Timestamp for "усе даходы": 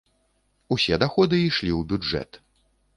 0.77-1.35